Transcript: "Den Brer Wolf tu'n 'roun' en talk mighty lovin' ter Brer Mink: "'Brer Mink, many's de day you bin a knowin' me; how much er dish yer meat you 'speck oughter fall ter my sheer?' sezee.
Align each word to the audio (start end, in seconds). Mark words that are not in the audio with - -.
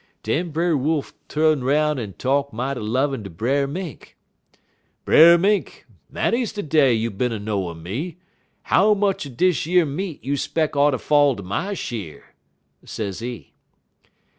"Den 0.23 0.49
Brer 0.49 0.75
Wolf 0.75 1.13
tu'n 1.27 1.63
'roun' 1.63 1.99
en 1.99 2.13
talk 2.13 2.51
mighty 2.51 2.79
lovin' 2.79 3.23
ter 3.23 3.29
Brer 3.29 3.67
Mink: 3.67 4.17
"'Brer 5.05 5.37
Mink, 5.37 5.85
many's 6.09 6.51
de 6.51 6.63
day 6.63 6.91
you 6.91 7.11
bin 7.11 7.31
a 7.31 7.37
knowin' 7.37 7.83
me; 7.83 8.17
how 8.63 8.95
much 8.95 9.27
er 9.27 9.29
dish 9.29 9.67
yer 9.67 9.85
meat 9.85 10.23
you 10.23 10.35
'speck 10.37 10.75
oughter 10.75 10.97
fall 10.97 11.35
ter 11.35 11.43
my 11.43 11.75
sheer?' 11.75 12.33
sezee. 12.83 13.53